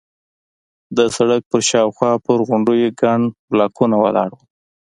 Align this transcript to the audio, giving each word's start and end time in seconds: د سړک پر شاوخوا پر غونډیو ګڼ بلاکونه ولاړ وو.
د 0.97 0.99
سړک 1.15 1.41
پر 1.51 1.61
شاوخوا 1.69 2.11
پر 2.25 2.37
غونډیو 2.47 2.95
ګڼ 3.01 3.19
بلاکونه 3.49 3.95
ولاړ 4.03 4.29
وو. 4.33 4.43